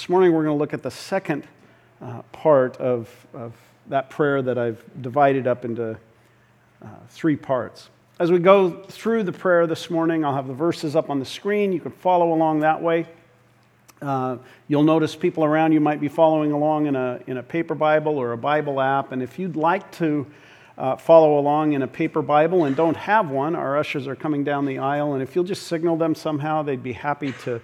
[0.00, 1.46] This morning we're going to look at the second
[2.00, 3.52] uh, part of, of
[3.90, 5.98] that prayer that I've divided up into
[6.82, 7.90] uh, three parts.
[8.18, 11.26] As we go through the prayer this morning, I'll have the verses up on the
[11.26, 11.70] screen.
[11.70, 13.08] You can follow along that way.
[14.00, 17.74] Uh, you'll notice people around you might be following along in a, in a paper
[17.74, 19.12] Bible or a Bible app.
[19.12, 20.26] And if you'd like to
[20.78, 24.44] uh, follow along in a paper Bible and don't have one, our ushers are coming
[24.44, 25.12] down the aisle.
[25.12, 27.60] And if you'll just signal them somehow, they'd be happy to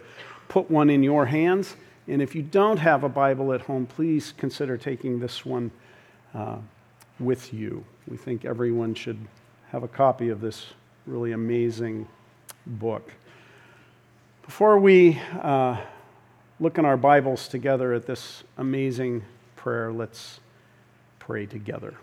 [0.48, 1.76] put one in your hands.
[2.08, 5.70] And if you don't have a Bible at home, please consider taking this one
[6.34, 6.58] uh,
[7.18, 7.84] with you.
[8.06, 9.18] We think everyone should
[9.70, 10.66] have a copy of this
[11.06, 12.06] really amazing
[12.66, 13.12] book.
[14.44, 15.80] Before we uh,
[16.60, 19.24] look in our Bibles together at this amazing
[19.56, 20.38] prayer, let's
[21.18, 21.94] pray together.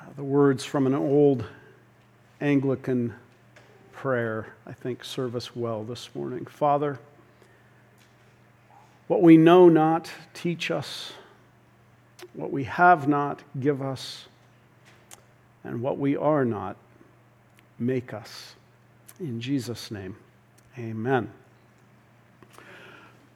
[0.00, 1.44] Uh, the words from an old
[2.40, 3.12] Anglican
[4.04, 6.44] prayer, I think, serve us well this morning.
[6.44, 6.98] Father,
[9.08, 11.14] what we know not, teach us.
[12.34, 14.26] What we have not, give us.
[15.64, 16.76] And what we are not,
[17.78, 18.56] make us.
[19.20, 20.16] In Jesus' name,
[20.78, 21.30] amen.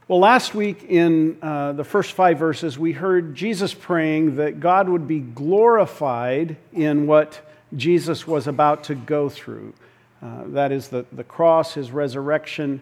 [0.07, 4.91] Well, last week in uh, the first five verses, we heard Jesus praying that God
[4.91, 7.41] would be glorified in what
[7.75, 9.73] Jesus was about to go through.
[10.23, 12.81] Uh, that is the, the cross, his resurrection,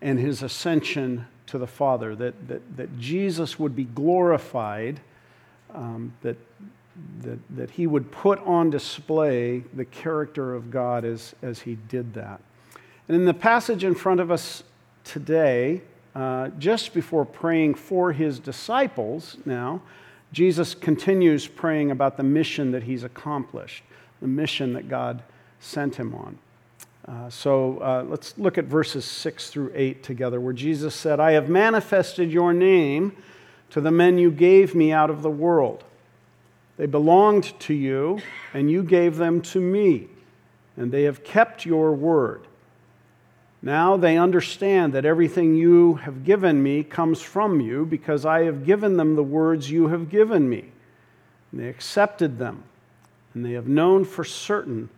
[0.00, 2.14] and his ascension to the Father.
[2.14, 5.00] That, that, that Jesus would be glorified,
[5.74, 6.36] um, that,
[7.22, 12.14] that, that he would put on display the character of God as, as he did
[12.14, 12.40] that.
[13.06, 14.62] And in the passage in front of us
[15.04, 15.82] today,
[16.14, 19.82] uh, just before praying for his disciples now,
[20.32, 23.82] Jesus continues praying about the mission that he's accomplished,
[24.20, 25.22] the mission that God
[25.60, 26.38] sent him on.
[27.08, 31.32] Uh, so uh, let's look at verses 6 through 8 together, where Jesus said, I
[31.32, 33.16] have manifested your name
[33.70, 35.84] to the men you gave me out of the world.
[36.76, 38.20] They belonged to you,
[38.52, 40.08] and you gave them to me,
[40.76, 42.46] and they have kept your word.
[43.62, 48.66] Now they understand that everything you have given me comes from you, because I have
[48.66, 50.72] given them the words you have given me.
[51.52, 52.64] And they accepted them,
[53.32, 54.90] and they have known for certain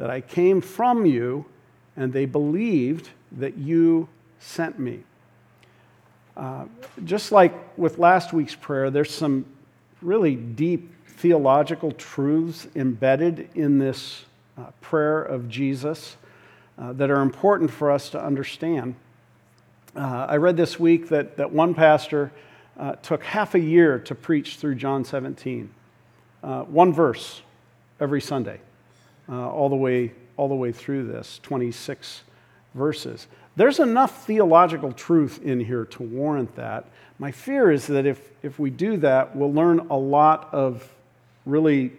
[0.00, 1.44] that I came from you,
[1.94, 5.00] and they believed that you sent me.
[6.34, 6.64] Uh,
[7.04, 9.44] just like with last week's prayer, there's some
[10.00, 14.24] really deep theological truths embedded in this
[14.56, 16.16] uh, prayer of Jesus
[16.78, 18.94] uh, that are important for us to understand.
[19.94, 22.32] Uh, I read this week that, that one pastor
[22.78, 25.68] uh, took half a year to preach through John 17,
[26.42, 27.42] uh, one verse
[28.00, 28.60] every Sunday
[29.30, 32.22] uh, all, the way, all the way through this 26
[32.74, 33.26] verses.
[33.56, 36.86] There's enough theological truth in here to warrant that.
[37.18, 40.90] My fear is that if, if we do that, we'll learn a lot of
[41.46, 41.92] really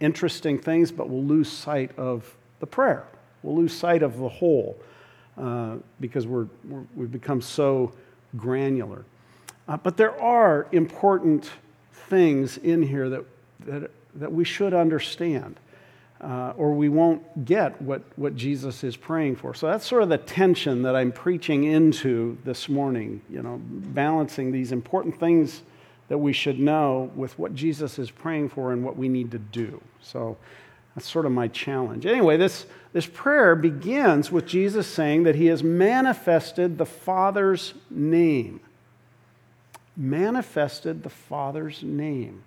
[0.00, 3.04] interesting things, but we'll lose sight of the prayer.
[3.42, 4.78] We'll lose sight of the whole
[5.36, 6.46] uh, because we're,
[6.94, 7.92] we have become so
[8.36, 9.04] granular.
[9.66, 11.50] Uh, but there are important
[11.92, 13.24] things in here that,
[13.66, 15.56] that, that we should understand
[16.20, 19.54] uh, or we won't get what, what Jesus is praying for.
[19.54, 24.50] So that's sort of the tension that I'm preaching into this morning, you know, balancing
[24.50, 25.62] these important things
[26.08, 29.38] that we should know with what Jesus is praying for and what we need to
[29.38, 29.80] do.
[30.00, 30.36] So
[30.94, 32.06] that's sort of my challenge.
[32.06, 38.60] Anyway, this, this prayer begins with Jesus saying that he has manifested the Father's name.
[39.96, 42.42] Manifested the Father's name.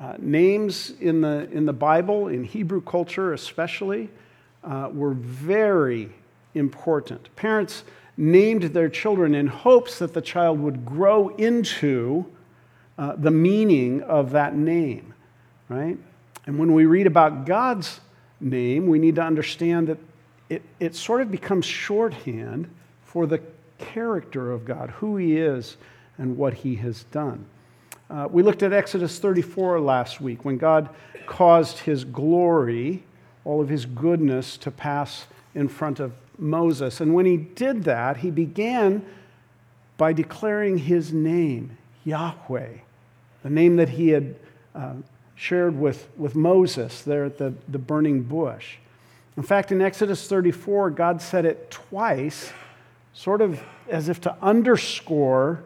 [0.00, 4.08] Uh, names in the, in the Bible, in Hebrew culture especially,
[4.62, 6.10] uh, were very
[6.54, 7.34] important.
[7.36, 7.82] Parents
[8.16, 12.26] named their children in hopes that the child would grow into
[12.96, 15.14] uh, the meaning of that name,
[15.68, 15.96] right?
[16.46, 18.00] And when we read about God's
[18.40, 19.98] name, we need to understand that
[20.48, 22.68] it, it sort of becomes shorthand
[23.04, 23.40] for the
[23.78, 25.76] character of God, who He is,
[26.16, 27.46] and what He has done.
[28.10, 30.88] Uh, we looked at Exodus 34 last week when God
[31.26, 33.02] caused his glory,
[33.44, 37.00] all of his goodness, to pass in front of Moses.
[37.00, 39.04] And when he did that, he began
[39.98, 42.78] by declaring his name, Yahweh,
[43.42, 44.36] the name that he had
[44.74, 44.94] uh,
[45.34, 48.76] shared with, with Moses there at the, the burning bush.
[49.36, 52.52] In fact, in Exodus 34, God said it twice,
[53.12, 55.62] sort of as if to underscore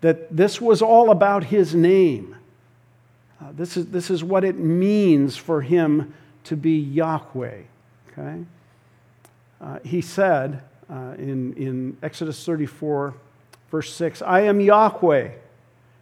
[0.00, 2.36] that this was all about his name.
[3.40, 6.12] Uh, this, is, this is what it means for him
[6.44, 7.62] to be Yahweh.
[8.12, 8.44] Okay?
[9.60, 13.14] Uh, he said, uh, in, in Exodus 34,
[13.70, 15.30] verse 6 I am Yahweh,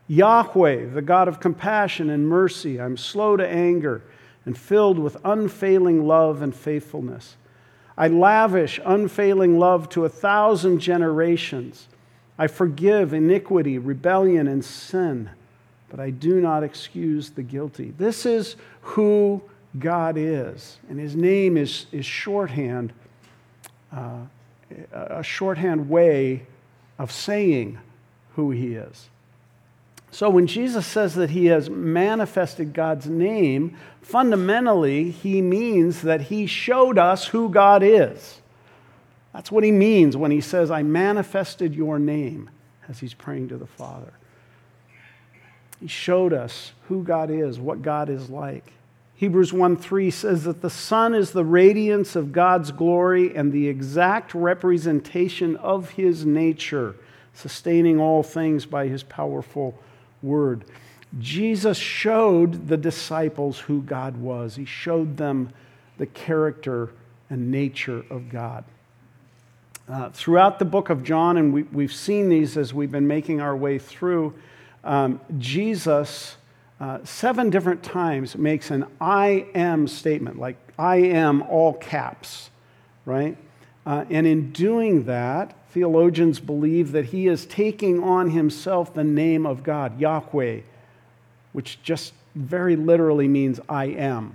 [0.08, 2.80] Yahweh, the God of compassion and mercy.
[2.80, 4.02] I'm slow to anger
[4.44, 7.36] and filled with unfailing love and faithfulness.
[7.98, 11.88] I lavish unfailing love to a thousand generations.
[12.38, 15.30] I forgive iniquity, rebellion, and sin,
[15.88, 17.94] but I do not excuse the guilty.
[17.96, 19.42] This is who
[19.78, 22.92] God is, and his name is, is shorthand,
[23.92, 24.20] uh,
[24.92, 26.46] a shorthand way
[26.98, 27.78] of saying
[28.34, 29.08] who he is.
[30.10, 36.46] So when Jesus says that he has manifested God's name, fundamentally, he means that he
[36.46, 38.40] showed us who God is.
[39.36, 42.48] That's what he means when he says, I manifested your name,
[42.88, 44.14] as he's praying to the Father.
[45.78, 48.72] He showed us who God is, what God is like.
[49.14, 53.68] Hebrews 1 3 says that the Son is the radiance of God's glory and the
[53.68, 56.96] exact representation of his nature,
[57.34, 59.78] sustaining all things by his powerful
[60.22, 60.64] word.
[61.18, 65.50] Jesus showed the disciples who God was, he showed them
[65.98, 66.88] the character
[67.28, 68.64] and nature of God.
[69.88, 73.40] Uh, throughout the book of John, and we, have seen these as we've been making
[73.40, 74.34] our way through,
[74.82, 76.36] um, Jesus,
[76.80, 82.50] uh, seven different times, makes an I am statement, like I am all caps,
[83.04, 83.36] right?
[83.86, 89.46] Uh, and in doing that, theologians believe that he is taking on himself the name
[89.46, 90.62] of God, Yahweh,
[91.52, 94.34] which just very literally means I am.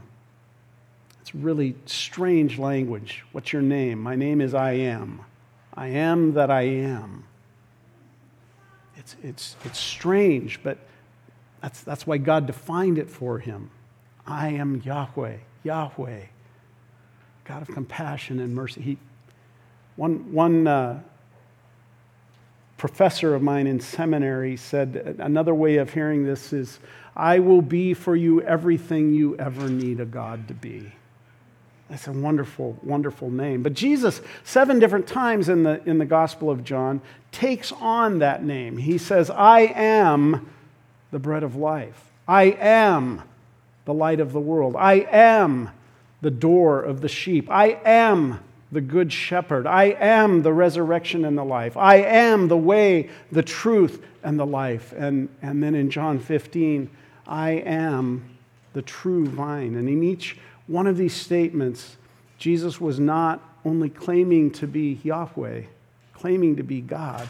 [1.20, 3.26] It's really strange language.
[3.34, 4.02] What's your name?
[4.02, 5.26] My name is I am.
[5.74, 7.26] I am that I am.
[8.98, 10.78] It's, it's, it's strange, but
[11.62, 13.72] that's, that's why God defined it for him.
[14.26, 16.22] I am Yahweh, Yahweh,
[17.46, 18.82] God of compassion and mercy.
[18.82, 18.98] He,
[19.96, 21.02] one one uh,
[22.78, 26.80] professor of mine in seminary said another way of hearing this is
[27.16, 30.92] I will be for you everything you ever need a God to be.
[31.92, 33.64] That's a wonderful, wonderful name.
[33.64, 37.02] But Jesus, seven different times in the, in the Gospel of John,
[37.34, 38.78] takes on that name.
[38.78, 40.50] He says, I am
[41.12, 42.02] the bread of life.
[42.26, 43.22] I am
[43.84, 44.78] the light of the world.
[44.78, 45.70] I am
[46.22, 47.52] the door of the sheep.
[47.52, 48.40] I am
[48.72, 49.68] the good shepherd.
[49.68, 51.76] I am the resurrection and the life.
[51.76, 54.94] I am the way, the truth, and the life.
[54.94, 56.90] And, and then in John 15,
[57.28, 58.30] I am
[58.72, 59.76] the true vine.
[59.76, 60.38] And in each
[60.72, 61.98] one of these statements,
[62.38, 65.64] Jesus was not only claiming to be Yahweh,
[66.14, 67.28] claiming to be God,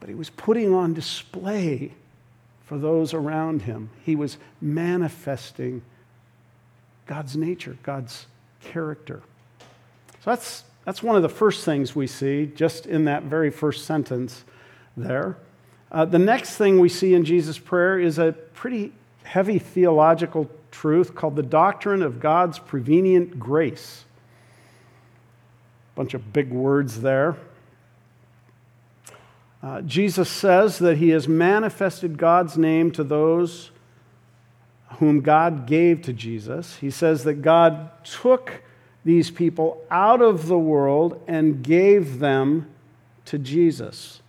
[0.00, 1.92] but he was putting on display
[2.66, 3.90] for those around him.
[4.04, 5.82] He was manifesting
[7.06, 8.26] God's nature, God's
[8.60, 9.22] character.
[9.60, 13.86] So that's, that's one of the first things we see just in that very first
[13.86, 14.44] sentence
[14.96, 15.38] there.
[15.90, 21.14] Uh, the next thing we see in Jesus' prayer is a pretty heavy theological truth
[21.14, 24.04] called the doctrine of God's prevenient grace.
[25.94, 27.36] Bunch of big words there.
[29.62, 33.70] Uh, Jesus says that he has manifested God's name to those
[34.98, 36.76] whom God gave to Jesus.
[36.76, 38.62] He says that God took
[39.04, 42.68] these people out of the world and gave them
[43.24, 44.22] to Jesus.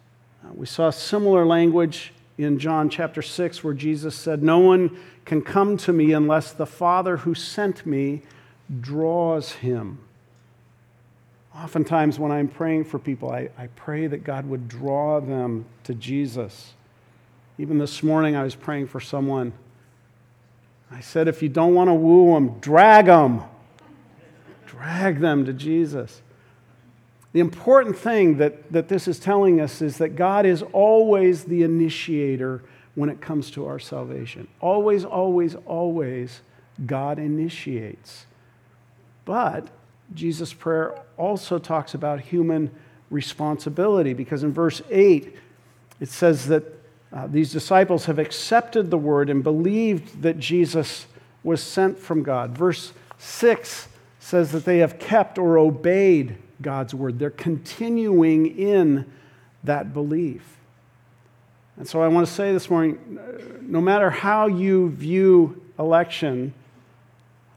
[0.43, 5.41] Uh, we saw similar language in John chapter 6 where Jesus said, No one can
[5.41, 8.21] come to me unless the Father who sent me
[8.79, 9.99] draws him.
[11.53, 15.93] Oftentimes, when I'm praying for people, I, I pray that God would draw them to
[15.93, 16.73] Jesus.
[17.57, 19.51] Even this morning, I was praying for someone.
[20.89, 23.41] I said, if you don't want to woo them, drag them.
[24.65, 26.21] Drag them to Jesus.
[27.31, 31.63] The important thing that, that this is telling us is that God is always the
[31.63, 32.63] initiator
[32.95, 34.47] when it comes to our salvation.
[34.59, 36.41] Always, always, always,
[36.85, 38.25] God initiates.
[39.25, 39.67] But
[40.13, 42.71] Jesus' prayer also talks about human
[43.11, 45.35] responsibility because in verse 8,
[45.99, 46.63] it says that
[47.11, 51.05] uh, these disciples have accepted the word and believed that Jesus
[51.43, 52.57] was sent from God.
[52.57, 53.87] Verse 6
[54.19, 57.19] says that they have kept or obeyed God's word.
[57.19, 59.05] They're continuing in
[59.63, 60.57] that belief.
[61.77, 63.19] And so I want to say this morning
[63.61, 66.53] no matter how you view election,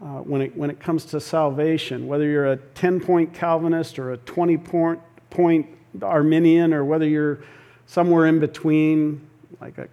[0.03, 4.13] uh, when, it, when it comes to salvation, whether you're a 10 point Calvinist or
[4.13, 5.67] a 20 point, point
[6.01, 7.39] Arminian, or whether you're
[7.87, 9.21] somewhere in between,
[9.61, 9.89] like a,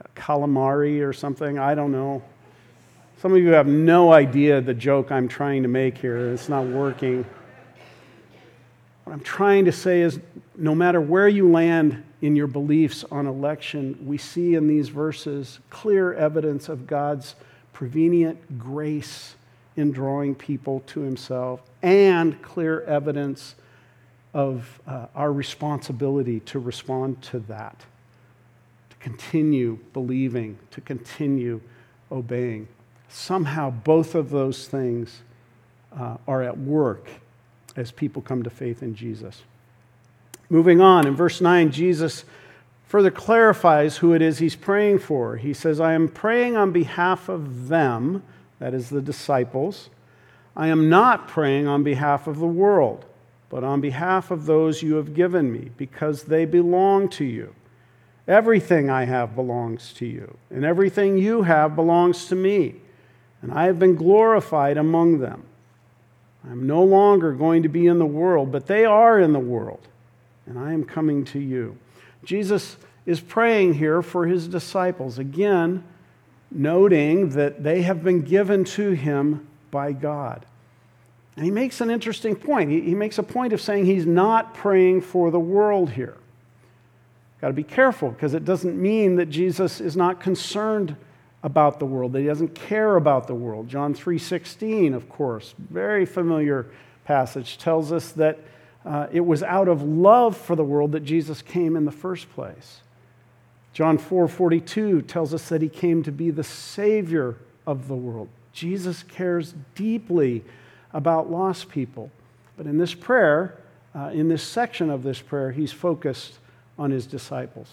[0.00, 2.22] a calamari or something, I don't know.
[3.18, 6.32] Some of you have no idea the joke I'm trying to make here.
[6.32, 7.24] It's not working.
[9.10, 10.20] What I'm trying to say is
[10.56, 15.58] no matter where you land in your beliefs on election, we see in these verses
[15.68, 17.34] clear evidence of God's
[17.72, 19.34] prevenient grace
[19.76, 23.56] in drawing people to himself and clear evidence
[24.32, 27.84] of uh, our responsibility to respond to that,
[28.90, 31.60] to continue believing, to continue
[32.12, 32.68] obeying.
[33.08, 35.22] Somehow, both of those things
[35.98, 37.08] uh, are at work
[37.80, 39.42] as people come to faith in Jesus.
[40.48, 42.24] Moving on, in verse 9, Jesus
[42.86, 45.36] further clarifies who it is he's praying for.
[45.36, 48.22] He says, I am praying on behalf of them,
[48.58, 49.90] that is the disciples.
[50.56, 53.04] I am not praying on behalf of the world,
[53.48, 57.54] but on behalf of those you have given me, because they belong to you.
[58.26, 62.74] Everything I have belongs to you, and everything you have belongs to me,
[63.40, 65.44] and I have been glorified among them.
[66.48, 69.86] I'm no longer going to be in the world, but they are in the world,
[70.46, 71.76] and I am coming to you.
[72.24, 75.84] Jesus is praying here for his disciples, again,
[76.50, 80.46] noting that they have been given to him by God.
[81.36, 82.70] And he makes an interesting point.
[82.70, 86.16] He, makes a point of saying he's not praying for the world here.
[87.40, 90.96] Got to be careful because it doesn't mean that Jesus is not concerned
[91.42, 93.68] about the world, that he doesn't care about the world.
[93.68, 96.66] John 3:16, of course, very familiar
[97.04, 98.38] passage tells us that
[98.84, 102.30] uh, it was out of love for the world that Jesus came in the first
[102.32, 102.80] place.
[103.72, 108.28] John 4:42 tells us that he came to be the savior of the world.
[108.52, 110.44] Jesus cares deeply
[110.92, 112.10] about lost people.
[112.56, 113.56] But in this prayer,
[113.94, 116.38] uh, in this section of this prayer, he's focused
[116.78, 117.68] on his disciples.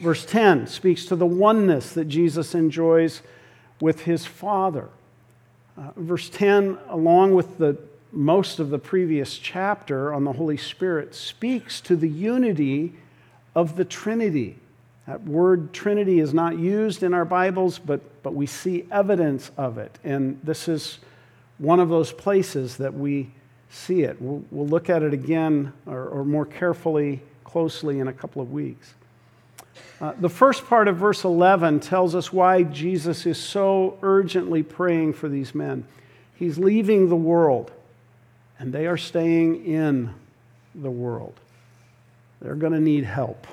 [0.00, 3.22] Verse 10 speaks to the oneness that Jesus enjoys
[3.80, 4.88] with his Father.
[5.76, 7.76] Uh, verse 10, along with the
[8.12, 12.92] most of the previous chapter on the Holy Spirit, speaks to the unity
[13.54, 14.56] of the Trinity.
[15.06, 19.78] That word Trinity is not used in our Bibles, but, but we see evidence of
[19.78, 19.98] it.
[20.04, 20.98] And this is
[21.58, 23.30] one of those places that we
[23.68, 24.20] see it.
[24.20, 28.52] We'll, we'll look at it again or, or, more carefully, closely in a couple of
[28.52, 28.94] weeks.
[30.00, 35.12] Uh, the first part of verse 11 tells us why Jesus is so urgently praying
[35.14, 35.86] for these men.
[36.36, 37.72] He's leaving the world,
[38.58, 40.12] and they are staying in
[40.74, 41.38] the world.
[42.40, 43.46] They're going to need help.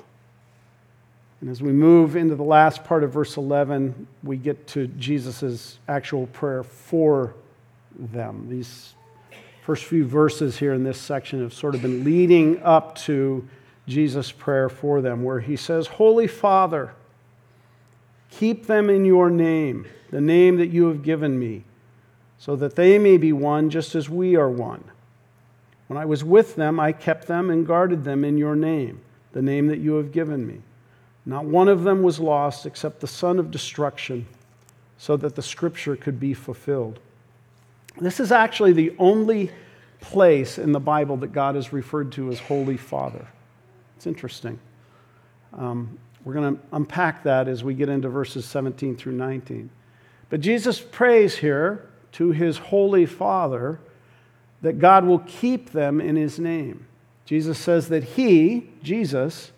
[1.41, 5.79] And as we move into the last part of verse 11, we get to Jesus'
[5.87, 7.33] actual prayer for
[7.97, 8.47] them.
[8.49, 8.93] These
[9.63, 13.47] first few verses here in this section have sort of been leading up to
[13.91, 16.93] Jesus' prayer for them, where he says, Holy Father,
[18.31, 21.63] keep them in your name, the name that you have given me,
[22.39, 24.83] so that they may be one just as we are one.
[25.87, 29.01] When I was with them, I kept them and guarded them in your name,
[29.33, 30.61] the name that you have given me.
[31.25, 34.25] Not one of them was lost except the son of destruction,
[34.97, 36.99] so that the scripture could be fulfilled.
[37.99, 39.51] This is actually the only
[39.99, 43.27] place in the Bible that God is referred to as Holy Father.
[44.01, 44.57] It's interesting.
[45.53, 49.69] Um, we're going to unpack that as we get into verses 17 through 19.
[50.31, 53.79] But Jesus prays here to his Holy Father
[54.63, 56.87] that God will keep them in his name.
[57.25, 59.51] Jesus says that he, Jesus,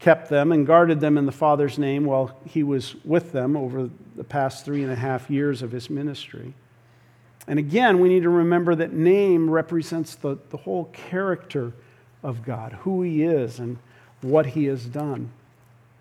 [0.00, 3.88] kept them and guarded them in the Father's name while he was with them over
[4.16, 6.52] the past three and a half years of his ministry.
[7.46, 11.72] And again, we need to remember that name represents the, the whole character
[12.28, 13.78] of God, who he is and
[14.20, 15.30] what he has done.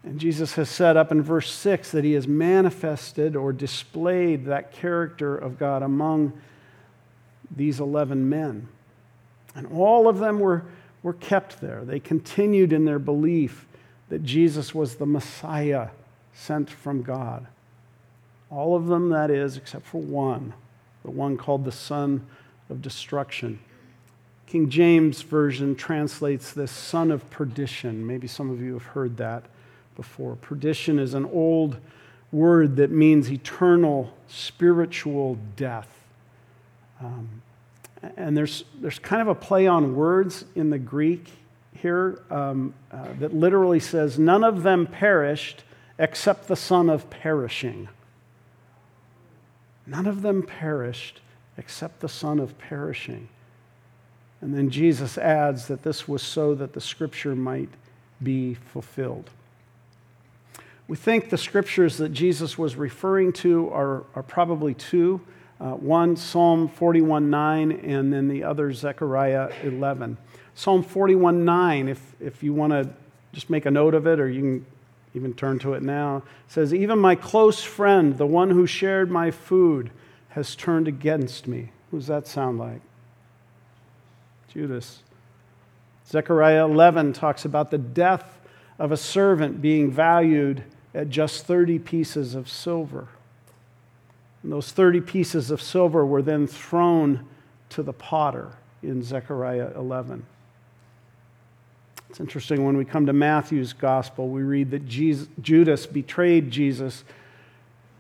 [0.04, 4.72] And Jesus has said up in verse 6 that he has manifested or displayed that
[4.72, 6.34] character of God among
[7.56, 8.68] these 11 men.
[9.56, 10.66] And all of them were,
[11.02, 11.84] were kept there.
[11.84, 13.66] They continued in their belief
[14.10, 15.90] that Jesus was the Messiah
[16.34, 17.48] sent from God.
[18.50, 20.54] All of them, that is, except for one
[21.04, 22.28] the one called the son
[22.70, 23.60] of destruction.
[24.48, 28.08] King James Version translates this son of perdition.
[28.08, 29.44] Maybe some of you have heard that
[29.96, 30.36] before.
[30.38, 31.78] Perdition is an old
[32.32, 35.90] word that means eternal spiritual death.
[37.02, 37.42] Um,
[38.16, 41.30] and there's, there's kind of a play on words in the Greek
[41.74, 45.64] here um, uh, that literally says, None of them perished
[46.00, 47.90] except the son of perishing.
[49.86, 51.20] None of them perished
[51.58, 53.28] except the son of perishing.
[54.42, 57.70] And then Jesus adds that this was so that the scripture might
[58.22, 59.30] be fulfilled.
[60.88, 65.22] We think the scriptures that Jesus was referring to are, are probably two.
[65.60, 70.18] Uh, one, Psalm 41 9, and then the other, Zechariah 11.
[70.56, 72.90] Psalm 41 9, if, if you want to
[73.34, 74.66] just make a note of it, or you can
[75.14, 79.32] even turn to it now, says, Even my close friend, the one who shared my
[79.32, 79.92] food,
[80.30, 81.72] has turned against me.
[81.92, 82.82] Who does that sound like?
[84.54, 85.04] Judas.
[86.08, 88.40] Zechariah 11 talks about the death
[88.80, 90.64] of a servant being valued
[90.94, 93.08] at just 30 pieces of silver.
[94.44, 97.28] And those 30 pieces of silver were then thrown
[97.70, 100.26] to the potter in Zechariah 11.
[102.10, 107.04] It's interesting when we come to Matthew's gospel, we read that Jesus, Judas betrayed Jesus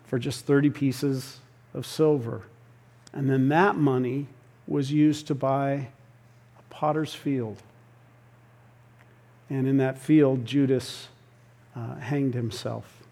[0.05, 1.39] for just 30 pieces
[1.73, 2.43] of silver.
[3.11, 4.27] And then that money
[4.65, 5.89] was used to buy
[6.69, 7.57] potter's field.
[9.49, 11.07] And in that field, Judas
[11.75, 13.03] uh, hanged himself.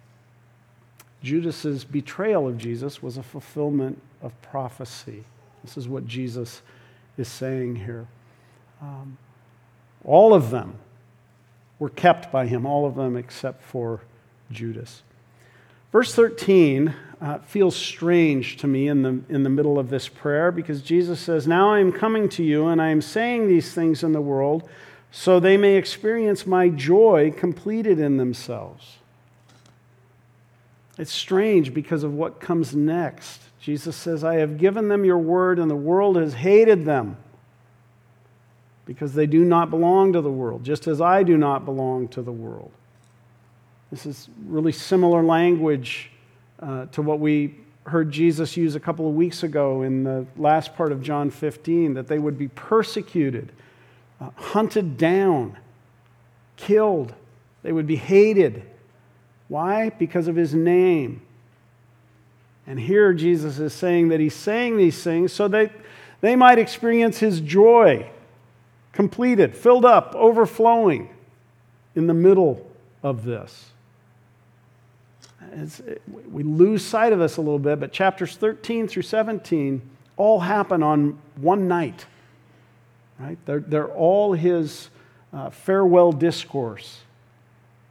[1.24, 5.24] Judas's betrayal of Jesus was a fulfillment of prophecy.
[5.64, 6.62] This is what Jesus
[7.18, 8.08] is saying here.
[8.82, 9.18] Um,
[10.04, 10.76] all of them
[11.80, 14.02] were kept by him, all of them except for
[14.52, 15.02] Judas.
[15.92, 20.52] Verse 13 uh, feels strange to me in the, in the middle of this prayer
[20.52, 24.04] because Jesus says, Now I am coming to you, and I am saying these things
[24.04, 24.70] in the world
[25.12, 28.98] so they may experience my joy completed in themselves.
[30.98, 33.42] It's strange because of what comes next.
[33.62, 37.18] Jesus says, I have given them your word, and the world has hated them
[38.86, 42.22] because they do not belong to the world, just as I do not belong to
[42.22, 42.72] the world.
[43.92, 46.12] This is really similar language
[46.60, 50.76] uh, to what we heard Jesus use a couple of weeks ago in the last
[50.76, 53.52] part of John 15 that they would be persecuted,
[54.20, 55.58] uh, hunted down,
[56.58, 57.14] killed,
[57.62, 58.64] they would be hated.
[59.48, 59.90] Why?
[59.90, 61.22] Because of his name.
[62.68, 65.72] And here Jesus is saying that he's saying these things so that
[66.22, 68.10] they might experience his joy
[68.92, 71.10] completed, filled up, overflowing
[71.96, 72.66] in the middle
[73.04, 73.72] of this.
[75.54, 75.82] It's,
[76.32, 79.82] we lose sight of this a little bit, but chapters 13 through 17
[80.18, 82.06] all happen on one night.
[83.20, 83.38] Right?
[83.46, 84.90] They're, they're all his
[85.34, 87.00] uh, farewell discourse.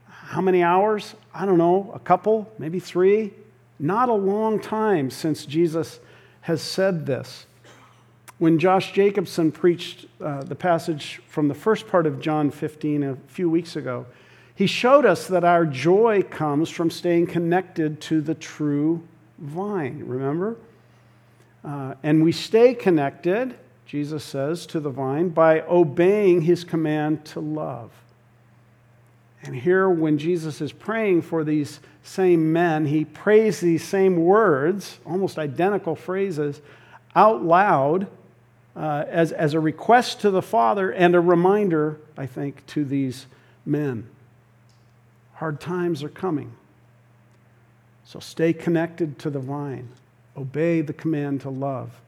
[0.07, 1.15] How many hours?
[1.35, 3.33] I don't know, a couple, maybe three.
[3.79, 6.01] Not a long time since Jesus
[6.43, 7.47] has said this.
[8.39, 13.17] When Josh Jacobson preached uh, the passage from the first part of John 15 a
[13.29, 14.07] few weeks ago,
[14.55, 19.03] he showed us that our joy comes from staying connected to the true
[19.39, 20.57] vine, remember?
[21.65, 27.41] Uh, and we stay connected, Jesus says, to the vine by obeying his command to
[27.41, 27.91] love.
[29.43, 34.99] And here, when Jesus is praying for these same men, he prays these same words,
[35.05, 36.61] almost identical phrases,
[37.17, 38.07] out loud
[38.77, 43.27] uh, as, as a request to the Father and a reminder, I think, to these
[43.67, 44.09] men.
[45.35, 46.53] Hard times are coming.
[48.05, 49.89] So stay connected to the vine,
[50.37, 52.01] obey the command to love,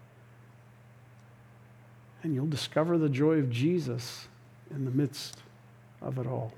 [2.22, 4.28] and you'll discover the joy of Jesus
[4.70, 5.38] in the midst
[6.02, 6.52] of it all.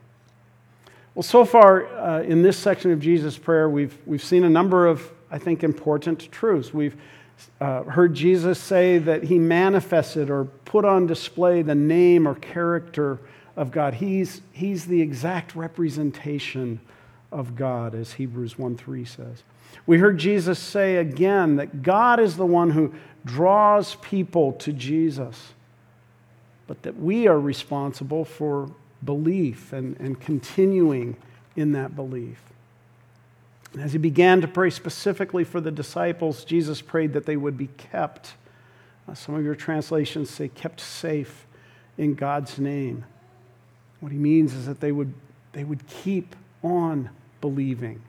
[1.14, 4.86] Well, so far uh, in this section of Jesus' prayer, we've, we've seen a number
[4.86, 6.72] of, I think, important truths.
[6.72, 6.96] We've
[7.60, 13.18] uh, heard Jesus say that he manifested or put on display the name or character
[13.58, 13.94] of God.
[13.94, 16.80] He's, he's the exact representation
[17.32, 19.42] of God, as Hebrews 1 3 says.
[19.84, 22.94] We heard Jesus say again that God is the one who
[23.24, 25.54] draws people to Jesus,
[26.68, 28.70] but that we are responsible for
[29.04, 31.16] belief and, and continuing
[31.56, 32.40] in that belief.
[33.72, 37.58] And as he began to pray specifically for the disciples, Jesus prayed that they would
[37.58, 38.34] be kept.
[39.08, 41.44] Uh, some of your translations say kept safe
[41.98, 43.04] in God's name.
[44.00, 45.12] What he means is that they would,
[45.52, 48.00] they would keep on believing,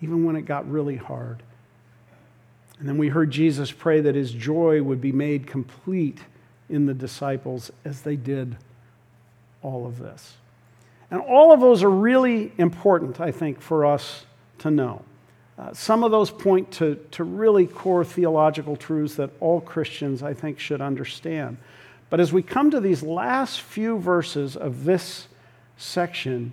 [0.00, 1.42] even when it got really hard.
[2.78, 6.18] And then we heard Jesus pray that his joy would be made complete
[6.68, 8.56] in the disciples as they did
[9.62, 10.34] all of this.
[11.10, 14.24] And all of those are really important, I think, for us
[14.58, 15.02] to know.
[15.58, 20.34] Uh, some of those point to, to really core theological truths that all Christians, I
[20.34, 21.56] think, should understand.
[22.08, 25.28] But as we come to these last few verses of this
[25.76, 26.52] section,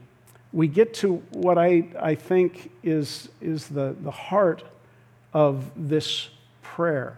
[0.52, 4.64] we get to what I, I think is, is the, the heart
[5.34, 6.30] of this
[6.62, 7.18] prayer.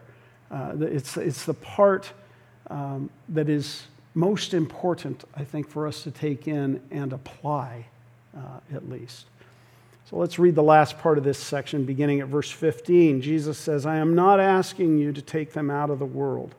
[0.52, 2.12] Uh, it's, it's the part
[2.70, 7.86] um, that is most important, I think, for us to take in and apply,
[8.36, 9.26] uh, at least.
[10.10, 13.22] So let's read the last part of this section, beginning at verse 15.
[13.22, 16.56] Jesus says, I am not asking you to take them out of the world,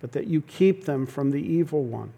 [0.00, 2.12] but that you keep them from the evil one.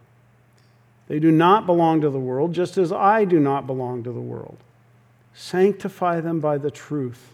[1.08, 4.20] They do not belong to the world, just as I do not belong to the
[4.20, 4.56] world.
[5.34, 7.32] Sanctify them by the truth.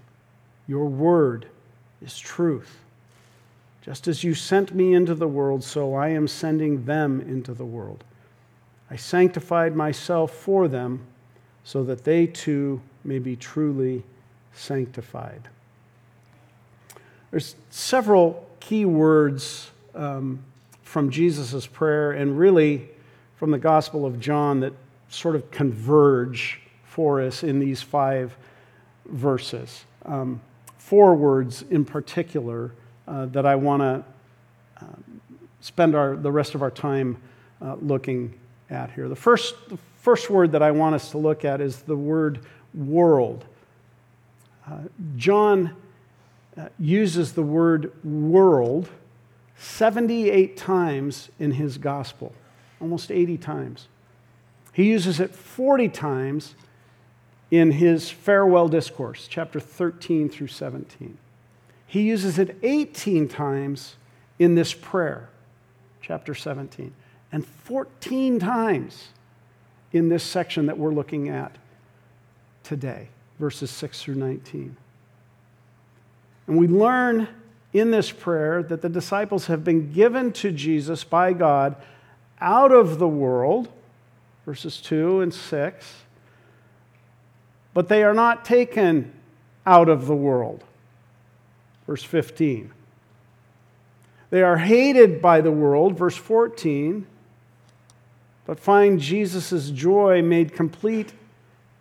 [0.66, 1.46] Your word
[2.02, 2.80] is truth.
[3.82, 7.64] Just as you sent me into the world, so I am sending them into the
[7.64, 8.04] world.
[8.90, 11.06] I sanctified myself for them
[11.64, 14.02] so that they too may be truly
[14.54, 15.48] sanctified.
[17.30, 20.40] There's several key words um,
[20.83, 22.88] from Jesus' prayer and really
[23.37, 24.72] from the Gospel of John that
[25.09, 28.37] sort of converge for us in these five
[29.07, 29.85] verses.
[30.05, 30.40] Um,
[30.77, 32.72] four words in particular
[33.07, 34.05] uh, that I want to
[34.81, 34.88] uh,
[35.61, 37.16] spend our, the rest of our time
[37.61, 38.35] uh, looking
[38.70, 39.09] at here.
[39.09, 42.40] The first, the first word that I want us to look at is the word
[42.74, 43.44] world.
[44.66, 44.79] Uh,
[45.16, 45.74] John
[46.57, 48.88] uh, uses the word world
[49.59, 52.33] 78 times in his gospel,
[52.81, 53.88] almost 80 times.
[54.73, 56.55] He uses it 40 times
[57.51, 61.18] in his farewell discourse, chapter 13 through 17.
[61.87, 63.97] He uses it 18 times
[64.38, 65.29] in this prayer,
[66.01, 66.94] chapter 17,
[67.33, 69.09] and 14 times
[69.92, 71.57] in this section that we're looking at
[72.62, 73.09] today,
[73.40, 74.77] verses 6 through 19.
[76.47, 77.27] And we learn
[77.72, 81.76] in this prayer that the disciples have been given to Jesus by God
[82.40, 83.68] out of the world,
[84.46, 85.94] verses 2 and 6,
[87.74, 89.12] but they are not taken
[89.66, 90.64] out of the world,
[91.87, 92.72] verse 15.
[94.31, 97.07] They are hated by the world, verse 14,
[98.46, 101.12] but find Jesus' joy made complete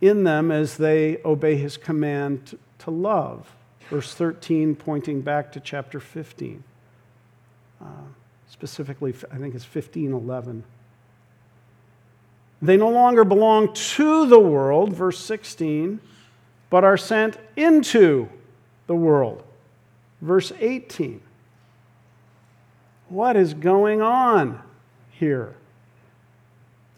[0.01, 3.56] in them as they obey his command to love.
[3.89, 6.63] Verse 13, pointing back to chapter 15.
[7.81, 7.85] Uh,
[8.49, 10.63] specifically, I think it's 1511.
[12.61, 16.01] They no longer belong to the world, verse 16,
[16.69, 18.29] but are sent into
[18.87, 19.43] the world,
[20.21, 21.21] verse 18.
[23.09, 24.61] What is going on
[25.11, 25.55] here?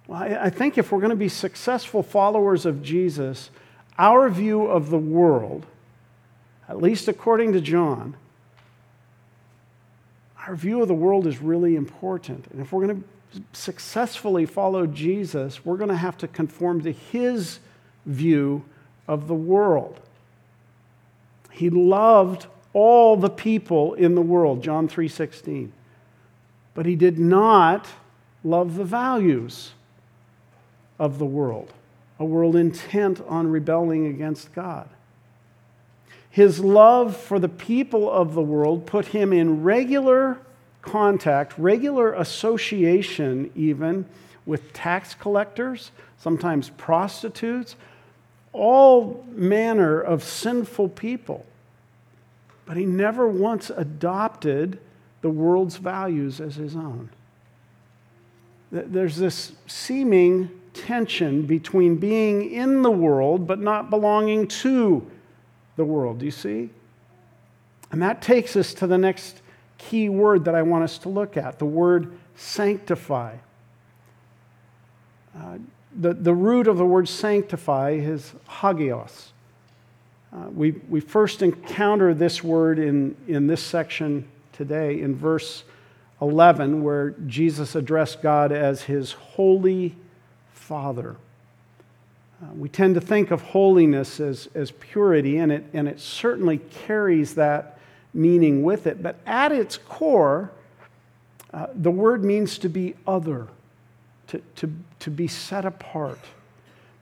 [0.08, 3.52] Well, I think if we're going to be successful followers of Jesus,
[4.00, 5.68] our view of the world,
[6.70, 8.16] at least according to John,
[10.46, 12.46] our view of the world is really important.
[12.52, 16.92] And if we're going to successfully follow Jesus, we're going to have to conform to
[16.92, 17.60] his
[18.06, 18.64] view
[19.08, 20.00] of the world.
[21.52, 25.72] He loved all the people in the world, John 3:16.
[26.76, 27.88] But he did not
[28.44, 29.72] love the values
[31.00, 31.74] of the world,
[32.20, 34.88] a world intent on rebelling against God.
[36.30, 40.38] His love for the people of the world put him in regular
[40.82, 44.06] contact, regular association, even
[44.46, 47.76] with tax collectors, sometimes prostitutes,
[48.54, 51.46] all manner of sinful people.
[52.66, 54.80] But he never once adopted
[55.22, 57.10] the world's values as his own.
[58.72, 65.06] There's this seeming tension between being in the world but not belonging to
[65.80, 66.20] the world.
[66.20, 66.70] Do you see?
[67.92, 69.42] And that takes us to the next
[69.80, 73.38] key word that I want us to look at the word sanctify.
[75.36, 75.58] Uh,
[75.98, 79.32] the, the root of the word sanctify is hagios.
[80.32, 85.64] Uh, we, we first encounter this word in, in this section today in verse
[86.22, 89.96] 11, where Jesus addressed God as his holy
[90.52, 91.16] Father.
[92.42, 96.58] Uh, we tend to think of holiness as, as purity, and it, and it certainly
[96.58, 97.78] carries that
[98.14, 99.04] meaning with it.
[99.04, 100.52] But at its core,
[101.54, 103.48] uh, the word means to be other,
[104.28, 106.20] to, to, to be set apart,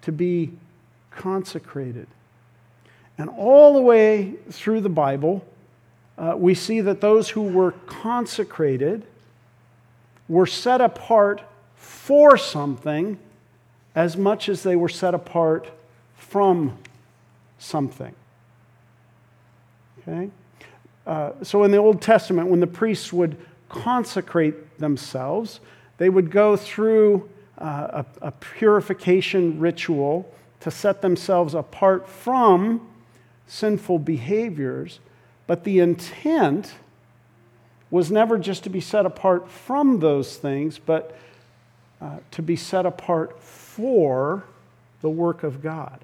[0.02, 0.54] to be
[1.12, 2.08] consecrated.
[3.20, 5.46] And all the way through the Bible,
[6.18, 9.06] uh, we see that those who were consecrated
[10.28, 11.42] were set apart
[11.76, 13.20] for something
[13.98, 15.72] as much as they were set apart
[16.16, 16.78] from
[17.58, 18.14] something.
[20.00, 20.30] Okay?
[21.08, 23.36] Uh, so in the Old Testament, when the priests would
[23.70, 25.62] consecrate themselves,
[25.98, 32.88] they would go through uh, a, a purification ritual to set themselves apart from
[33.48, 35.00] sinful behaviors.
[35.48, 36.76] But the intent
[37.90, 41.18] was never just to be set apart from those things, but
[42.02, 44.44] uh, to be set apart for
[45.02, 46.00] the work of God.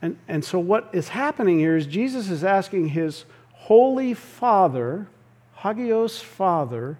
[0.00, 5.08] And, and so, what is happening here is Jesus is asking his holy Father,
[5.56, 6.98] Hagios Father,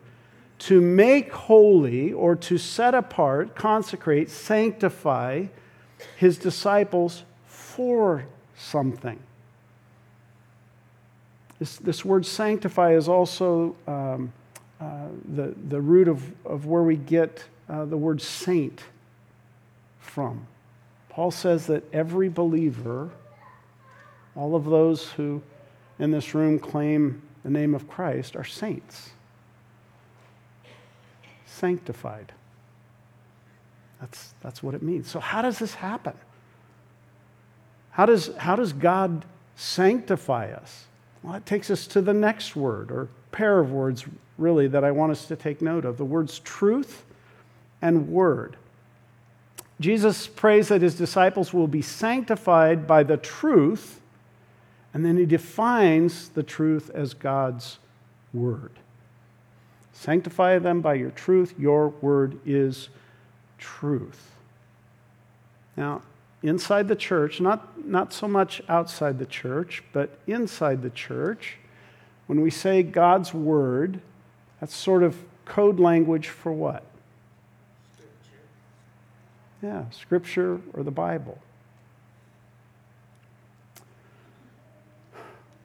[0.58, 5.46] to make holy or to set apart, consecrate, sanctify
[6.16, 9.20] his disciples for something.
[11.58, 14.32] This, this word sanctify is also um,
[14.80, 18.82] uh, the, the root of, of where we get uh, the word saint
[19.98, 20.46] from.
[21.08, 23.10] Paul says that every believer,
[24.36, 25.42] all of those who
[25.98, 29.10] in this room claim the name of Christ, are saints.
[31.46, 32.32] Sanctified.
[34.00, 35.10] That's, that's what it means.
[35.10, 36.14] So, how does this happen?
[37.90, 39.24] How does, how does God
[39.56, 40.86] sanctify us?
[41.22, 44.04] Well, it takes us to the next word, or pair of words,
[44.38, 47.04] really, that I want us to take note of the words truth
[47.82, 48.56] and word.
[49.80, 54.00] Jesus prays that his disciples will be sanctified by the truth,
[54.94, 57.78] and then he defines the truth as God's
[58.32, 58.72] word.
[59.92, 61.54] Sanctify them by your truth.
[61.58, 62.88] Your word is
[63.58, 64.32] truth.
[65.76, 66.02] Now,
[66.42, 71.56] inside the church, not, not so much outside the church, but inside the church,
[72.26, 74.00] when we say God's word,
[74.60, 76.84] that's sort of code language for what?
[79.62, 81.38] Yeah, Scripture or the Bible.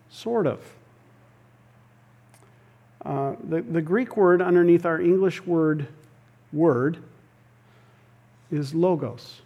[0.10, 0.60] Sort of.
[3.06, 5.88] Uh, the, the Greek word underneath our English word,
[6.52, 6.98] word,
[8.50, 9.42] is logos.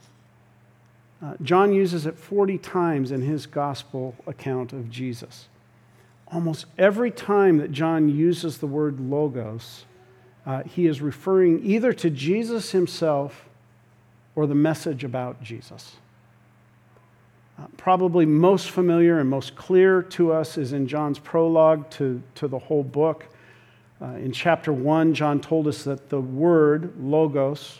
[1.24, 5.48] Uh, John uses it 40 times in his gospel account of Jesus.
[6.32, 9.86] Almost every time that John uses the word logos,
[10.46, 13.48] uh, he is referring either to Jesus himself
[14.36, 15.98] or the message about Jesus.
[17.60, 22.48] Uh, probably most familiar and most clear to us is in John's prologue to, to
[22.48, 23.26] the whole book.
[24.00, 27.80] Uh, in chapter 1, John told us that the word, logos,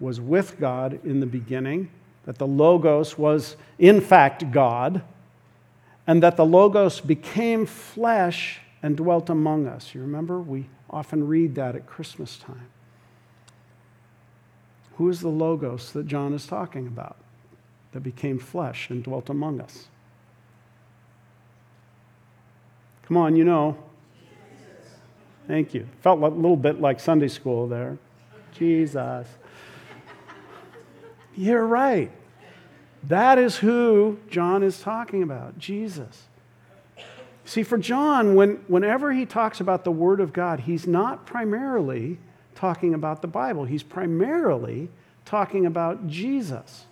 [0.00, 1.88] was with God in the beginning,
[2.26, 5.02] that the logos was, in fact, God,
[6.06, 9.94] and that the logos became flesh and dwelt among us.
[9.94, 10.38] You remember?
[10.40, 12.68] We often read that at Christmas time.
[14.96, 17.16] Who is the Logos that John is talking about
[17.92, 19.86] that became flesh and dwelt among us?
[23.02, 23.76] Come on, you know.
[25.46, 25.86] Thank you.
[26.00, 27.98] Felt a little bit like Sunday school there.
[28.52, 29.26] Jesus.
[31.34, 32.10] You're right.
[33.08, 36.24] That is who John is talking about Jesus.
[37.44, 42.18] See, for John, when, whenever he talks about the Word of God, he's not primarily
[42.54, 43.64] talking about the Bible.
[43.66, 44.88] He's primarily
[45.24, 46.86] talking about Jesus.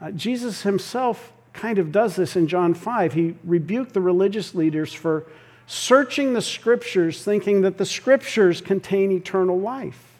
[0.00, 3.14] Uh, Jesus himself kind of does this in John 5.
[3.14, 5.26] He rebuked the religious leaders for
[5.66, 10.12] searching the scriptures, thinking that the scriptures contain eternal life.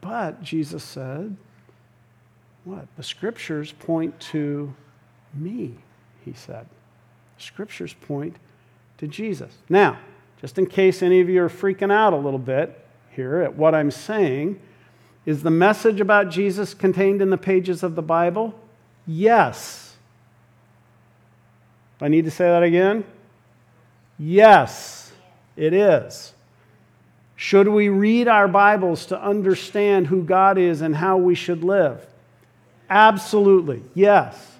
[0.00, 1.36] But Jesus said,
[2.64, 2.86] What?
[2.96, 4.74] The scriptures point to
[5.34, 5.76] me,
[6.24, 6.66] he said.
[7.38, 8.36] Scriptures point
[8.98, 9.52] to Jesus.
[9.68, 9.98] Now,
[10.40, 13.74] just in case any of you are freaking out a little bit here at what
[13.74, 14.60] I'm saying,
[15.26, 18.54] is the message about Jesus contained in the pages of the Bible?
[19.06, 19.96] Yes.
[21.98, 23.04] Do I need to say that again?
[24.18, 25.12] Yes,
[25.56, 26.32] it is.
[27.36, 32.06] Should we read our Bibles to understand who God is and how we should live?
[32.90, 34.58] Absolutely, yes.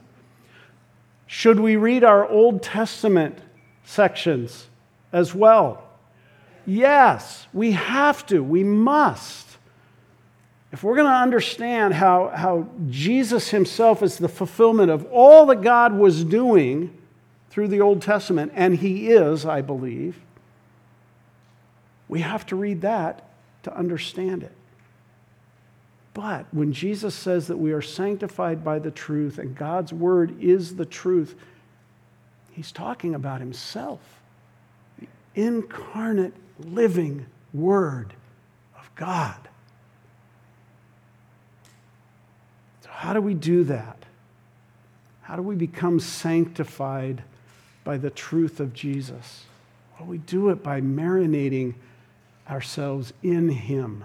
[1.27, 3.39] Should we read our Old Testament
[3.85, 4.69] sections
[5.13, 5.83] as well?
[6.65, 9.49] Yes, we have to, we must.
[10.73, 15.63] If we're going to understand how, how Jesus himself is the fulfillment of all that
[15.63, 16.97] God was doing
[17.51, 20.17] through the Old Testament, and he is, I believe,
[22.09, 23.29] we have to read that
[23.65, 24.53] to understand it.
[26.13, 30.77] But when Jesus says that we are sanctified by the truth and God's word is
[30.77, 31.37] the truth,
[32.51, 34.01] he's talking about himself
[34.99, 38.15] the incarnate, living Word
[38.79, 39.49] of God.
[42.83, 44.05] So, how do we do that?
[45.23, 47.23] How do we become sanctified
[47.85, 49.45] by the truth of Jesus?
[49.99, 51.75] Well, we do it by marinating
[52.49, 54.05] ourselves in Him,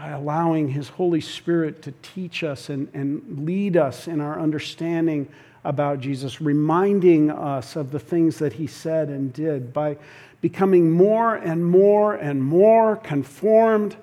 [0.00, 5.28] by allowing His Holy Spirit to teach us and, and lead us in our understanding
[5.62, 9.98] about Jesus, reminding us of the things that he said and did by
[10.40, 13.94] becoming more and more and more conformed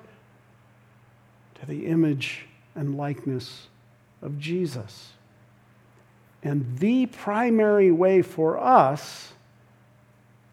[1.56, 3.66] to the image and likeness
[4.22, 5.14] of Jesus.
[6.44, 9.32] And the primary way for us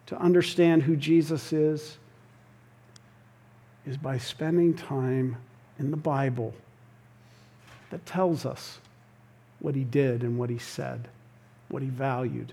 [0.06, 1.98] to understand who Jesus is
[3.86, 5.36] is by spending time
[5.78, 6.54] in the Bible
[7.90, 8.78] that tells us
[9.60, 11.08] what he did and what he said,
[11.68, 12.52] what he valued.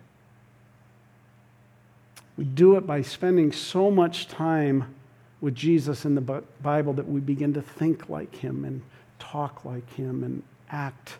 [2.37, 4.93] We do it by spending so much time
[5.41, 8.81] with Jesus in the Bible that we begin to think like him and
[9.19, 11.17] talk like him and act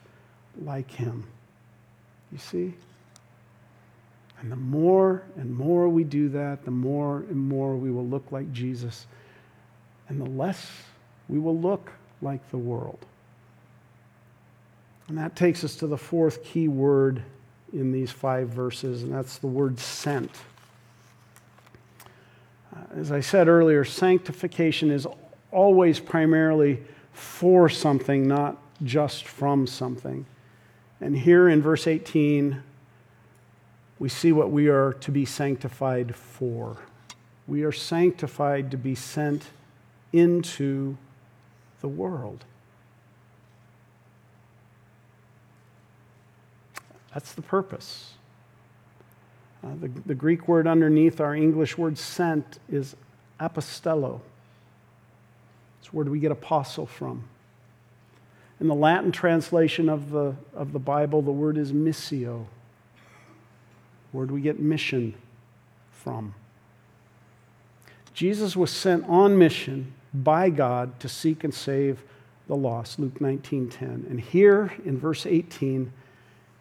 [0.62, 1.26] like him.
[2.32, 2.74] You see?
[4.40, 8.32] And the more and more we do that, the more and more we will look
[8.32, 9.08] like Jesus,
[10.10, 10.72] and the less
[11.30, 13.06] we will look like the world.
[15.08, 17.24] And that takes us to the fourth key word
[17.74, 20.32] in these five verses, and that's the word sent.
[22.74, 25.08] Uh, as I said earlier, sanctification is
[25.52, 30.26] always primarily for something, not just from something.
[31.02, 32.62] And here in verse 18,
[34.00, 36.78] we see what we are to be sanctified for.
[37.48, 39.46] We are sanctified to be sent
[40.14, 40.96] into
[41.82, 42.46] the world.
[47.14, 48.14] That's the purpose.
[49.64, 52.96] Uh, the, the Greek word underneath our English word sent is
[53.40, 54.20] apostello.
[55.80, 57.24] It's where do we get apostle from?
[58.60, 62.46] In the Latin translation of the, of the Bible, the word is missio.
[64.12, 65.16] Where do we get mission
[65.92, 66.36] from?
[68.14, 72.04] Jesus was sent on mission by God to seek and save
[72.48, 74.06] the lost, Luke 19:10.
[74.10, 75.92] And here in verse 18,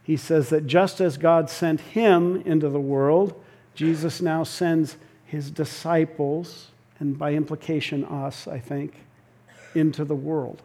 [0.03, 3.35] he says that just as God sent him into the world,
[3.75, 8.95] Jesus now sends his disciples, and by implication, us, I think,
[9.75, 10.63] into the world.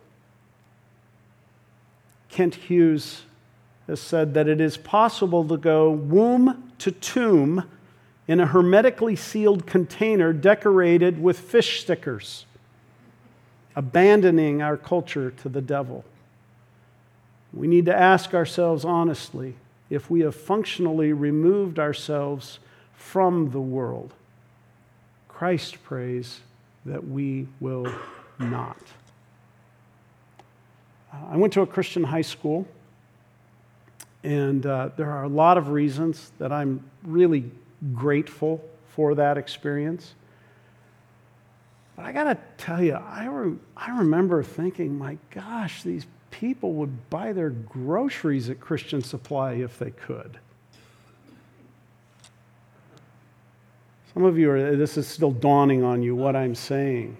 [2.29, 3.23] Kent Hughes
[3.87, 7.63] has said that it is possible to go womb to tomb
[8.27, 12.45] in a hermetically sealed container decorated with fish stickers,
[13.77, 16.03] abandoning our culture to the devil.
[17.53, 19.53] We need to ask ourselves honestly
[19.91, 22.57] if we have functionally removed ourselves
[22.95, 24.13] from the world.
[25.27, 26.41] Christ prays
[26.87, 27.87] that we will
[28.39, 28.81] not.
[31.29, 32.67] I went to a Christian high school,
[34.23, 37.51] and uh, there are a lot of reasons that I'm really
[37.93, 40.15] grateful for that experience.
[41.97, 46.73] But I got to tell you, I, re- I remember thinking, my gosh, these people
[46.73, 50.37] would buy their groceries at Christian Supply if they could.
[54.13, 57.17] Some of you are, this is still dawning on you what I'm saying.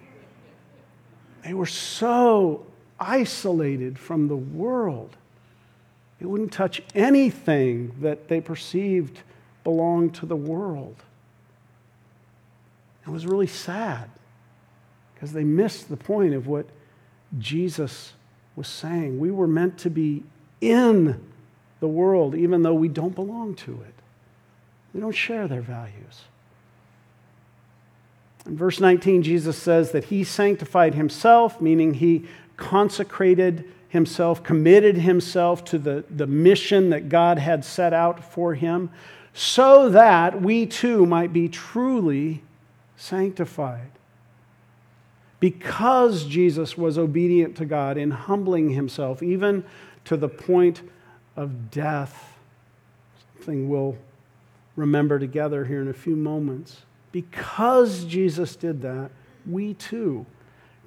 [1.43, 2.65] They were so
[2.99, 5.17] isolated from the world.
[6.19, 9.21] They wouldn't touch anything that they perceived
[9.63, 10.97] belonged to the world.
[13.05, 14.09] It was really sad
[15.17, 16.67] because they missed the point of what
[17.39, 18.13] Jesus
[18.55, 19.17] was saying.
[19.17, 20.23] We were meant to be
[20.61, 21.19] in
[21.79, 23.95] the world, even though we don't belong to it.
[24.93, 26.25] We don't share their values.
[28.45, 32.25] In verse 19, Jesus says that he sanctified himself, meaning he
[32.55, 38.91] consecrated himself, committed himself to the, the mission that God had set out for him,
[39.33, 42.43] so that we too might be truly
[42.97, 43.89] sanctified
[45.39, 49.63] because Jesus was obedient to God in humbling himself, even
[50.05, 50.81] to the point
[51.35, 52.37] of death,
[53.35, 53.97] something we'll
[54.75, 56.81] remember together here in a few moments.
[57.11, 59.11] Because Jesus did that,
[59.45, 60.25] we too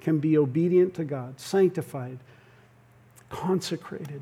[0.01, 2.17] can be obedient to God, sanctified,
[3.29, 4.21] consecrated,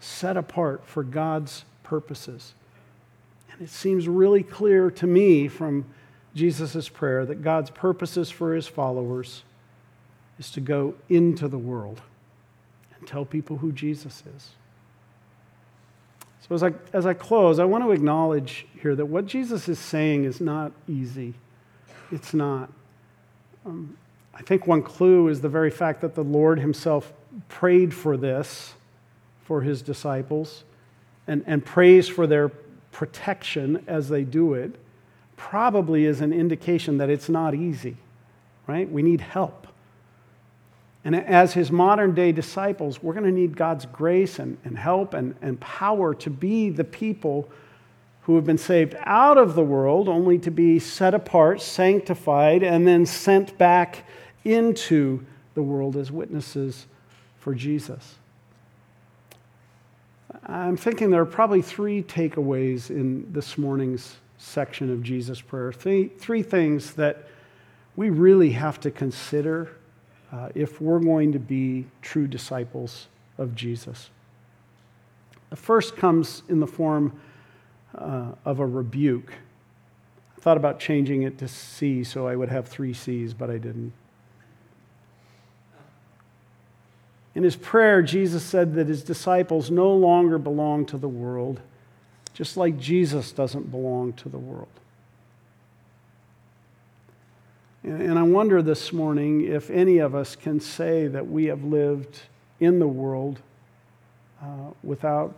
[0.00, 2.54] set apart for God's purposes.
[3.50, 5.84] And it seems really clear to me from
[6.34, 9.42] Jesus' prayer that God's purposes for his followers
[10.38, 12.00] is to go into the world
[12.96, 14.50] and tell people who Jesus is.
[16.48, 19.78] So, as I, as I close, I want to acknowledge here that what Jesus is
[19.78, 21.34] saying is not easy.
[22.10, 22.70] It's not.
[23.64, 23.96] Um,
[24.34, 27.12] I think one clue is the very fact that the Lord Himself
[27.48, 28.74] prayed for this
[29.44, 30.64] for His disciples
[31.28, 32.48] and, and prays for their
[32.90, 34.74] protection as they do it
[35.48, 37.96] probably is an indication that it's not easy,
[38.68, 38.90] right?
[38.90, 39.66] We need help.
[41.04, 45.14] And as his modern day disciples, we're going to need God's grace and, and help
[45.14, 47.50] and, and power to be the people
[48.22, 52.86] who have been saved out of the world, only to be set apart, sanctified, and
[52.86, 54.06] then sent back
[54.44, 56.86] into the world as witnesses
[57.40, 58.14] for Jesus.
[60.46, 65.72] I'm thinking there are probably three takeaways in this morning's section of Jesus' prayer.
[65.72, 67.26] Three, three things that
[67.96, 69.76] we really have to consider
[70.32, 73.06] uh, if we're going to be true disciples
[73.38, 74.10] of Jesus.
[75.50, 77.20] The first comes in the form
[77.94, 79.32] uh, of a rebuke.
[80.36, 83.58] I thought about changing it to C so I would have three C's, but I
[83.58, 83.92] didn't.
[87.34, 91.60] In his prayer, Jesus said that his disciples no longer belong to the world,
[92.42, 94.66] just like Jesus doesn't belong to the world.
[97.84, 102.18] And I wonder this morning if any of us can say that we have lived
[102.58, 103.38] in the world
[104.42, 105.36] uh, without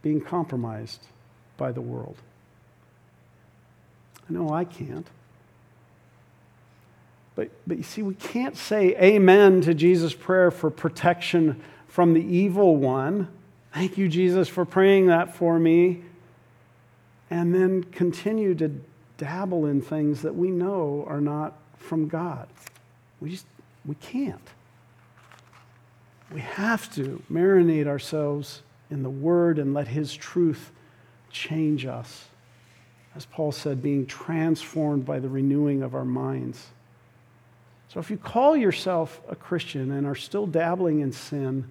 [0.00, 1.02] being compromised
[1.58, 2.16] by the world.
[4.30, 5.06] I know I can't.
[7.34, 12.24] But, but you see, we can't say amen to Jesus' prayer for protection from the
[12.24, 13.28] evil one.
[13.72, 16.02] Thank you, Jesus, for praying that for me.
[17.30, 18.80] And then continue to
[19.18, 22.48] dabble in things that we know are not from God.
[23.20, 23.46] We just,
[23.84, 24.48] we can't.
[26.32, 30.70] We have to marinate ourselves in the Word and let His truth
[31.30, 32.26] change us.
[33.14, 36.68] As Paul said, being transformed by the renewing of our minds.
[37.88, 41.68] So if you call yourself a Christian and are still dabbling in sin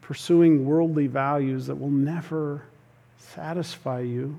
[0.00, 2.62] pursuing worldly values that will never
[3.18, 4.38] satisfy you,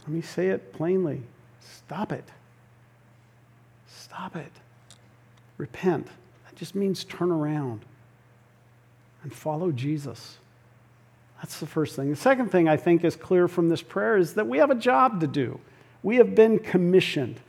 [0.00, 1.22] let me say it plainly
[1.60, 2.28] stop it.
[3.86, 4.52] Stop it.
[5.58, 6.06] Repent.
[6.06, 7.84] That just means turn around
[9.22, 10.38] and follow Jesus.
[11.38, 12.10] That's the first thing.
[12.10, 14.74] The second thing I think is clear from this prayer is that we have a
[14.74, 15.60] job to do.
[16.02, 17.40] We have been commissioned.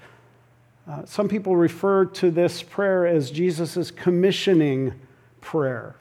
[0.88, 4.93] Uh, some people refer to this prayer as Jesus' commissioning
[5.41, 5.95] prayer.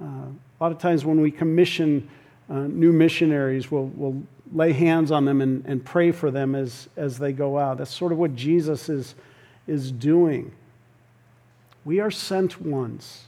[0.00, 2.08] Uh, a lot of times when we commission
[2.50, 4.22] uh, new missionaries, we'll, we'll,
[4.52, 7.76] lay hands on them and, and pray for them as, as they go out.
[7.76, 9.14] That's sort of what Jesus is,
[9.66, 10.52] is doing.
[11.84, 13.24] We are sent ones.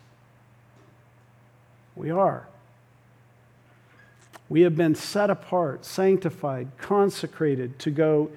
[1.94, 2.48] We are.
[4.48, 8.30] We have been set apart, sanctified, consecrated to go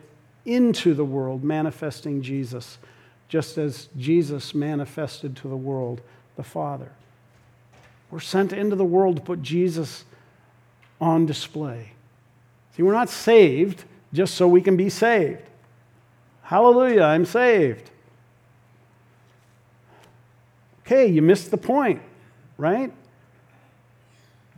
[0.46, 2.78] into the world manifesting Jesus,
[3.30, 6.02] just as Jesus manifested to the world
[6.36, 6.92] the Father.
[8.14, 10.06] We're sent into the world to put Jesus
[11.02, 11.94] on display.
[12.76, 15.42] See, we're not saved just so we can be saved.
[16.44, 17.90] Hallelujah, I'm saved.
[20.82, 22.04] Okay, you missed the point,
[22.60, 22.94] right?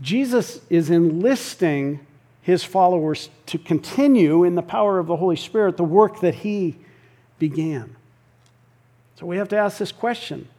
[0.01, 2.05] Jesus is enlisting
[2.41, 6.75] his followers to continue in the power of the Holy Spirit the work that he
[7.39, 7.95] began.
[9.17, 10.49] So we have to ask this question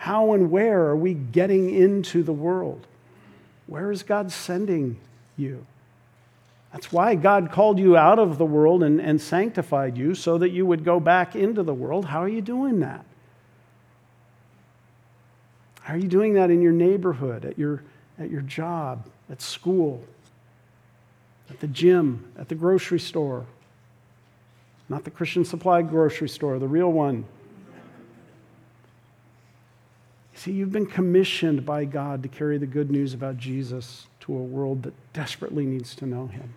[0.00, 2.86] How and where are we getting into the world?
[3.66, 4.98] Where is God sending
[5.36, 5.66] you?
[6.72, 10.50] That's why God called you out of the world and, and sanctified you so that
[10.50, 12.06] you would go back into the world.
[12.06, 13.04] How are you doing that?
[15.82, 17.82] How are you doing that in your neighborhood, at your,
[18.18, 20.04] at your job, at school?
[21.50, 23.44] at the gym, at the grocery store.
[24.88, 27.24] Not the Christian supply grocery store, the real one.
[30.40, 34.40] See, you've been commissioned by God to carry the good news about Jesus to a
[34.42, 36.54] world that desperately needs to know him.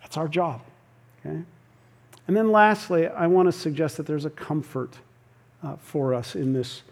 [0.00, 0.62] That's our job,
[1.20, 1.44] okay?
[2.26, 4.96] And then lastly, I want to suggest that there's a comfort
[5.62, 6.82] uh, for us in this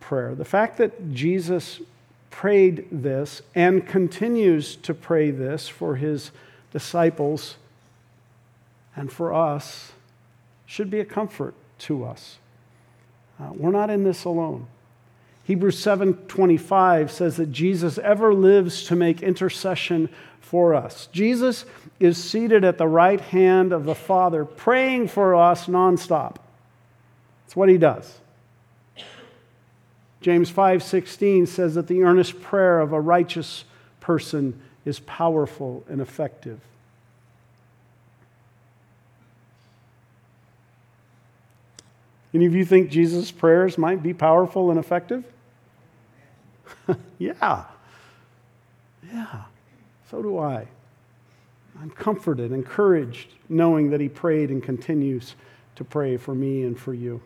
[0.00, 0.34] prayer.
[0.34, 1.82] The fact that Jesus
[2.30, 6.30] prayed this and continues to pray this for his
[6.72, 7.56] disciples
[8.96, 9.92] and for us
[10.64, 12.38] should be a comfort to us.
[13.38, 14.66] Uh, we're not in this alone.
[15.46, 20.08] Hebrews 7:25 says that Jesus ever lives to make intercession
[20.40, 21.08] for us.
[21.12, 21.64] Jesus
[22.00, 26.36] is seated at the right hand of the Father praying for us nonstop.
[27.44, 28.18] That's what he does.
[30.20, 33.64] James 5:16 says that the earnest prayer of a righteous
[34.00, 36.58] person is powerful and effective.
[42.34, 45.24] Any of you think Jesus' prayers might be powerful and effective?
[47.18, 47.64] yeah.
[49.12, 49.42] Yeah.
[50.10, 50.66] So do I.
[51.80, 55.34] I'm comforted, encouraged, knowing that He prayed and continues
[55.76, 57.20] to pray for me and for you.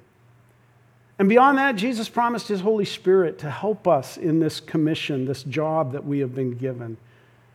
[1.18, 5.42] And beyond that, Jesus promised His Holy Spirit to help us in this commission, this
[5.44, 6.96] job that we have been given.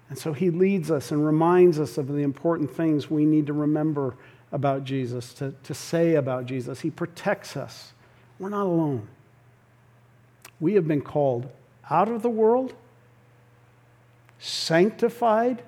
[0.10, 3.54] And so He leads us and reminds us of the important things we need to
[3.54, 4.16] remember
[4.52, 6.80] about Jesus, to, to say about Jesus.
[6.80, 7.92] He protects us.
[8.40, 9.08] We're not alone.
[10.60, 11.50] We have been called
[11.90, 12.74] out of the world
[14.40, 15.64] sanctified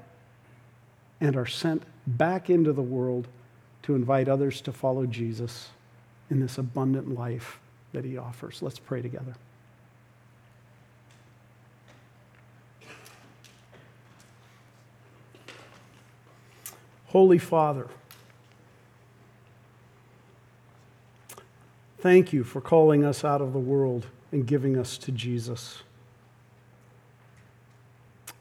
[1.20, 3.28] and are sent back into the world
[3.84, 5.70] to invite others to follow Jesus
[6.30, 7.60] in this abundant life
[7.94, 8.62] that he offers.
[8.62, 9.34] Let's pray together.
[17.08, 17.88] Holy Father,
[22.00, 25.84] thank you for calling us out of the world and giving us to Jesus.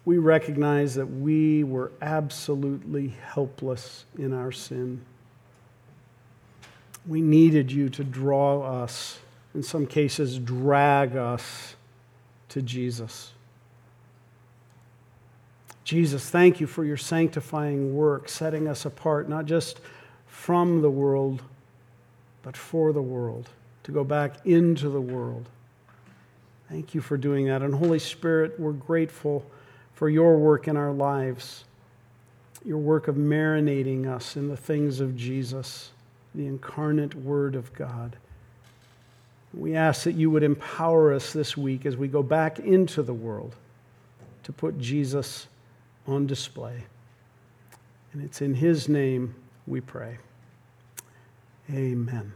[0.06, 5.04] We recognize that we were absolutely helpless in our sin.
[7.06, 9.18] We needed you to draw us,
[9.52, 11.74] in some cases, drag us
[12.50, 13.32] to Jesus.
[15.82, 19.80] Jesus, thank you for your sanctifying work, setting us apart, not just
[20.26, 21.42] from the world,
[22.42, 23.50] but for the world,
[23.82, 25.48] to go back into the world.
[26.68, 27.62] Thank you for doing that.
[27.62, 29.44] And Holy Spirit, we're grateful
[29.96, 31.64] for your work in our lives,
[32.64, 35.90] your work of marinating us in the things of Jesus,
[36.34, 38.14] the incarnate Word of God.
[39.54, 43.14] We ask that you would empower us this week as we go back into the
[43.14, 43.56] world
[44.42, 45.46] to put Jesus
[46.06, 46.84] on display.
[48.12, 49.34] And it's in His name
[49.66, 50.18] we pray.
[51.72, 52.32] Amen.